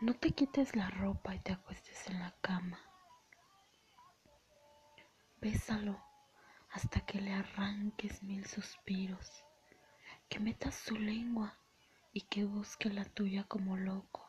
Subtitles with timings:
[0.00, 2.80] No te quites la ropa y te acuestes en la cama.
[5.40, 6.00] Bésalo
[6.70, 9.44] hasta que le arranques mil suspiros,
[10.28, 11.58] que metas su lengua
[12.12, 14.24] y que busque la tuya como loco.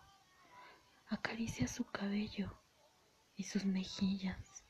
[1.07, 2.59] Acaricia su cabello
[3.36, 4.63] y sus mejillas.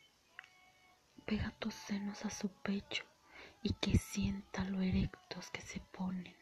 [1.25, 3.05] Pega tus senos a su pecho
[3.63, 6.35] y que sienta lo erectos que se ponen.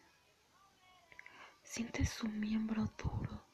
[1.62, 3.47] Siente su miembro duro,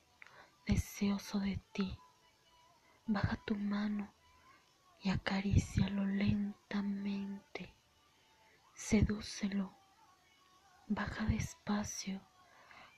[0.65, 1.97] deseoso de ti.
[3.05, 4.13] Baja tu mano
[5.01, 7.73] y acarícialo lentamente.
[8.73, 9.73] Sedúcelo.
[10.87, 12.21] Baja despacio,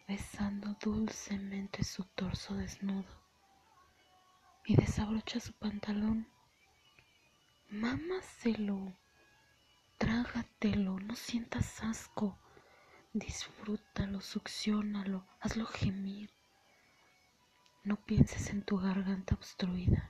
[0.08, 3.23] besando dulcemente su torso desnudo.
[4.66, 6.27] Y desabrocha su pantalón.
[7.70, 8.95] Mámaselo.
[9.97, 12.38] Trágatelo, no sientas asco.
[13.13, 16.34] Disfrútalo, succionalo, hazlo gemir.
[17.85, 20.09] No pienses en tu garganta obstruida.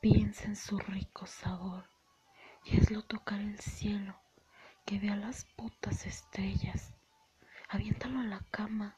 [0.00, 1.84] Piensa en su rico sabor
[2.64, 4.14] y hazlo tocar el cielo,
[4.86, 6.94] que vea las putas estrellas.
[7.68, 8.96] Aviéntalo a la cama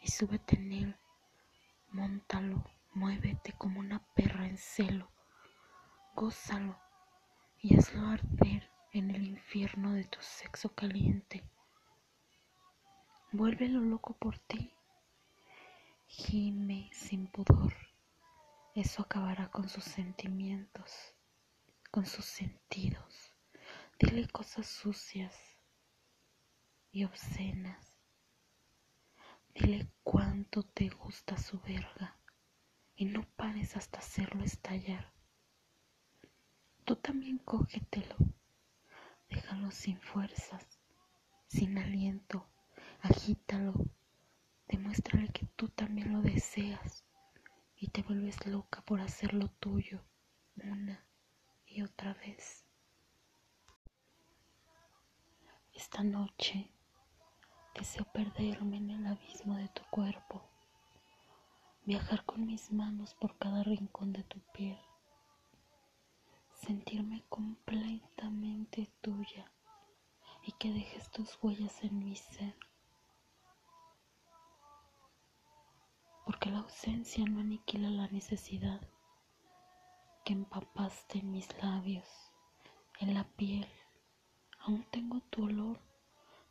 [0.00, 0.96] y súbete en él.
[1.90, 5.10] Móntalo, muévete como una perra en celo.
[6.14, 6.78] Gózalo
[7.60, 11.44] y hazlo arder en el infierno de tu sexo caliente.
[13.30, 14.72] Vuélvelo loco por ti.
[16.16, 17.74] Gime sin pudor.
[18.72, 21.12] Eso acabará con sus sentimientos,
[21.90, 23.34] con sus sentidos.
[23.98, 25.36] Dile cosas sucias
[26.92, 27.96] y obscenas.
[29.56, 32.16] Dile cuánto te gusta su verga
[32.94, 35.12] y no pares hasta hacerlo estallar.
[36.84, 38.14] Tú también cógetelo.
[39.28, 40.64] Déjalo sin fuerzas,
[41.48, 42.46] sin aliento.
[43.00, 43.74] Agítalo.
[44.74, 47.04] Demuéstrale que tú también lo deseas
[47.76, 50.00] y te vuelves loca por hacerlo tuyo
[50.56, 51.06] una
[51.64, 52.66] y otra vez.
[55.74, 56.72] Esta noche
[57.76, 60.42] deseo perderme en el abismo de tu cuerpo,
[61.84, 64.80] viajar con mis manos por cada rincón de tu piel,
[66.52, 69.52] sentirme completamente tuya
[70.42, 72.56] y que dejes tus huellas en mi ser.
[76.24, 78.80] Porque la ausencia no aniquila la necesidad
[80.24, 82.08] que empapaste en mis labios,
[82.98, 83.68] en la piel.
[84.60, 85.78] Aún tengo tu olor,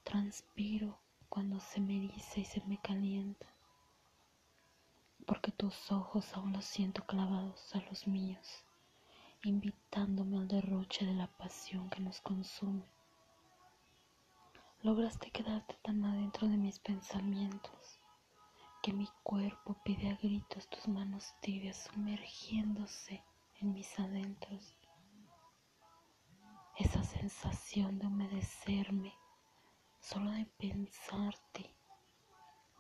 [0.04, 3.48] transpiro cuando se me eriza y se me calienta,
[5.26, 8.64] porque tus ojos aún los siento clavados a los míos,
[9.44, 12.86] invitándome al derroche de la pasión que nos consume.
[14.84, 18.03] Lograste quedarte tan adentro de mis pensamientos
[18.84, 23.24] que mi cuerpo pide a gritos tus manos tibias sumergiéndose
[23.62, 24.78] en mis adentros.
[26.78, 29.18] Esa sensación de humedecerme
[30.02, 31.74] solo de pensarte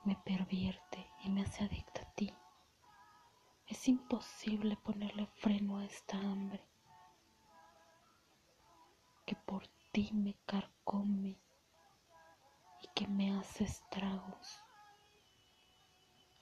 [0.04, 2.34] me pervierte y me hace adicta a ti.
[3.66, 6.68] Es imposible ponerle freno a esta hambre
[9.26, 11.40] que por ti me carcome
[12.82, 14.60] y que me hace estragos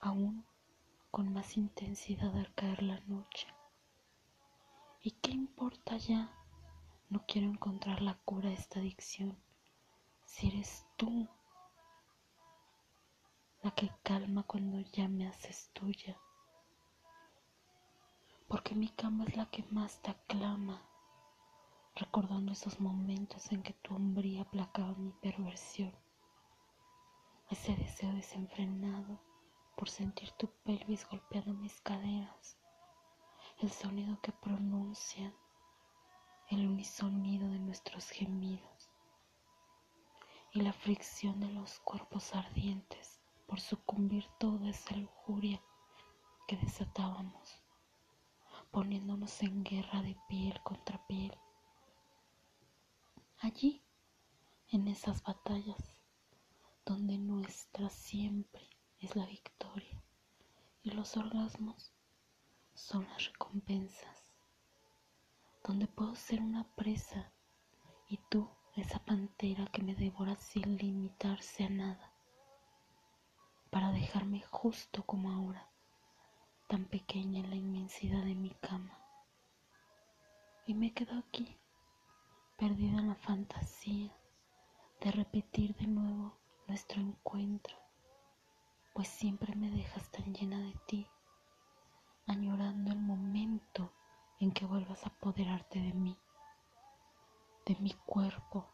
[0.02, 0.44] aún
[1.12, 3.46] con más intensidad al caer la noche.
[5.00, 6.28] ¿Y qué importa ya?
[7.08, 9.38] No quiero encontrar la cura a esta adicción.
[10.24, 11.28] Si eres tú
[13.62, 16.18] la que calma cuando ya me haces tuya.
[18.48, 20.82] Porque mi cama es la que más te aclama,
[21.94, 25.94] recordando esos momentos en que tu hombría aplacaba mi perversión,
[27.50, 29.31] ese deseo desenfrenado
[29.76, 32.58] por sentir tu pelvis golpeando mis caderas,
[33.58, 35.34] el sonido que pronuncian,
[36.48, 38.90] el unisonido de nuestros gemidos
[40.52, 45.62] y la fricción de los cuerpos ardientes por sucumbir toda esa lujuria
[46.46, 47.62] que desatábamos,
[48.70, 51.36] poniéndonos en guerra de piel contra piel.
[53.38, 53.82] Allí,
[54.68, 55.98] en esas batallas,
[56.84, 58.71] donde nuestra siempre
[59.02, 60.00] es la victoria.
[60.84, 61.92] Y los orgasmos
[62.74, 64.24] son las recompensas,
[65.64, 67.32] donde puedo ser una presa
[68.08, 72.12] y tú esa pantera que me devora sin limitarse a nada,
[73.70, 75.68] para dejarme justo como ahora,
[76.68, 78.98] tan pequeña en la inmensidad de mi cama.
[80.66, 81.58] Y me quedo aquí,
[82.56, 84.16] perdida en la fantasía
[85.00, 87.81] de repetir de nuevo nuestro encuentro
[88.92, 91.06] pues siempre me dejas tan llena de ti
[92.26, 93.92] añorando el momento
[94.38, 96.16] en que vuelvas a apoderarte de mí,
[97.66, 98.66] de mi cuerpo,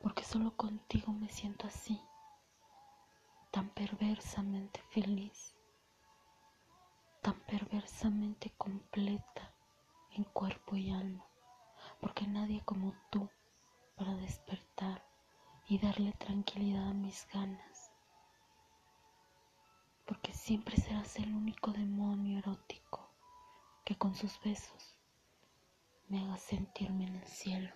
[0.00, 2.00] porque solo contigo me siento así,
[3.50, 5.54] tan perversamente feliz,
[7.22, 9.52] tan perversamente completa
[10.12, 11.26] en cuerpo y alma,
[12.00, 13.28] porque nadie como tú
[13.96, 15.04] para despertar
[15.68, 17.75] y darle tranquilidad a mis ganas,
[20.06, 23.10] porque siempre serás el único demonio erótico
[23.84, 24.96] que con sus besos
[26.08, 27.74] me haga sentirme en el cielo.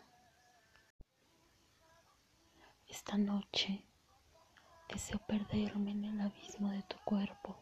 [2.89, 3.85] Esta noche
[4.89, 7.57] deseo perderme en el abismo de tu cuerpo,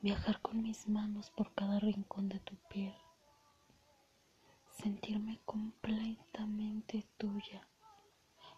[0.00, 2.94] viajar con mis manos por cada rincón de tu piel
[4.82, 7.66] sentirme completamente tuya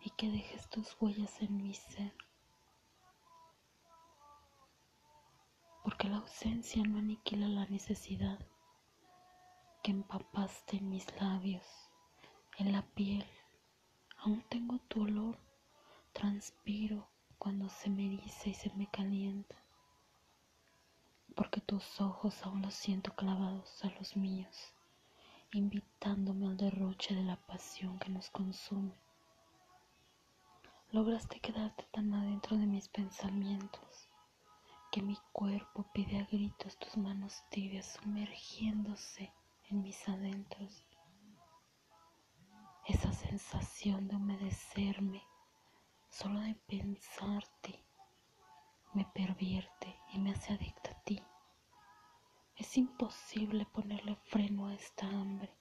[0.01, 2.15] y que dejes tus huellas en mi ser.
[6.05, 8.39] Porque la ausencia no aniquila la necesidad
[9.83, 11.65] que empapaste en mis labios,
[12.59, 13.25] en la piel.
[14.19, 15.39] Aún tengo tu olor,
[16.13, 17.09] transpiro
[17.39, 19.57] cuando se me eriza y se me calienta.
[21.35, 24.75] Porque tus ojos aún los siento clavados a los míos
[25.53, 28.93] invitándome al derroche de la pasión que nos consume.
[30.91, 34.11] Lograste quedarte tan adentro de mis pensamientos
[34.95, 39.35] que mi cuerpo pide a gritos tus manos tibias sumergiéndose
[39.69, 40.87] en mis adentros.
[42.87, 45.27] Esa sensación de humedecerme
[46.11, 47.85] solo de pensarte
[48.93, 51.21] me pervierte y me hace adicta a ti.
[52.55, 55.53] Es imposible ponerle freno a esta hambre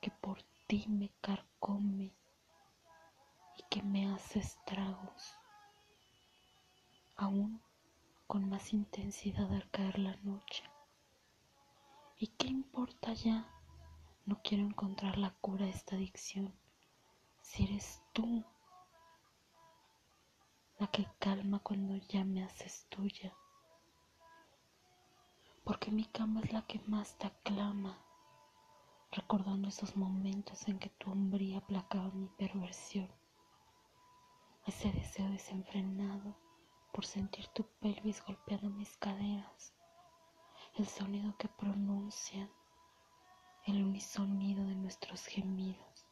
[0.00, 2.16] que por ti me carcome
[3.58, 5.36] y que me hace estragos,
[7.20, 7.62] aún
[8.26, 10.64] con más intensidad al caer la noche.
[12.18, 13.46] ¿Y qué importa ya?
[14.26, 16.52] No quiero encontrar la cura a esta adicción.
[17.42, 18.44] Si eres tú
[20.78, 23.34] la que calma cuando ya me haces tuya
[25.70, 27.96] porque mi cama es la que más te aclama,
[29.12, 33.08] recordando esos momentos en que tu hombría aplacaba mi perversión,
[34.66, 36.34] ese deseo desenfrenado
[36.92, 39.74] por sentir tu pelvis golpeando mis caderas,
[40.74, 42.50] el sonido que pronuncian,
[43.66, 46.06] el unisonido de nuestros gemidos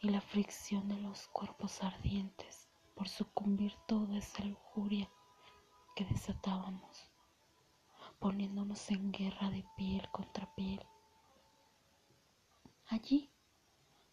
[0.00, 5.08] y la fricción de los cuerpos ardientes por sucumbir toda esa lujuria
[5.94, 7.12] que desatábamos
[8.22, 10.80] poniéndonos en guerra de piel contra piel.
[12.86, 13.32] Allí,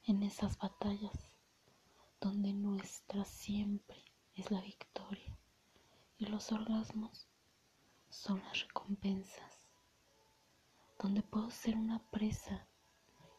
[0.06, 1.32] en esas batallas,
[2.20, 4.09] donde nuestra siempre
[4.40, 5.38] es la victoria.
[6.18, 7.28] Y los orgasmos
[8.10, 9.68] son las recompensas,
[10.98, 12.68] donde puedo ser una presa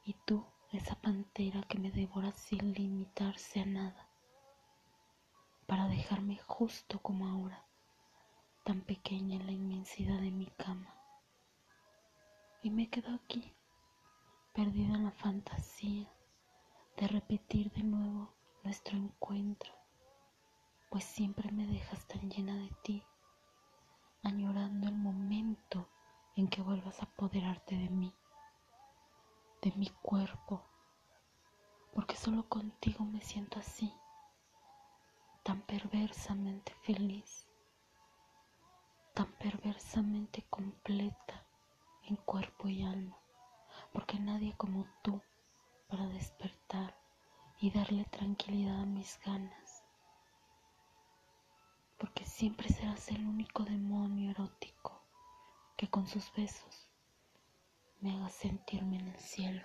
[0.04, 4.08] y tú esa pantera que me devora sin limitarse a nada,
[5.66, 7.66] para dejarme justo como ahora
[8.64, 10.94] tan pequeña en la inmensidad de mi cama.
[12.62, 13.52] Y me quedo aquí,
[14.54, 16.08] perdida en la fantasía
[16.96, 18.32] de repetir de nuevo
[18.62, 19.72] nuestro encuentro,
[20.90, 23.02] pues siempre me dejas tan llena de ti,
[24.22, 25.88] añorando el momento
[26.36, 28.14] en que vuelvas a apoderarte de mí,
[29.62, 30.62] de mi cuerpo,
[31.94, 33.90] porque solo contigo me siento así,
[35.42, 37.46] tan perversamente feliz
[39.20, 41.44] tan perversamente completa
[42.04, 43.18] en cuerpo y alma,
[43.92, 45.20] porque nadie como tú
[45.88, 46.96] para despertar
[47.60, 49.69] y darle tranquilidad a mis ganas,
[52.40, 55.04] siempre serás el único demonio erótico
[55.76, 56.88] que con sus besos
[58.00, 59.62] me haga sentirme en el cielo.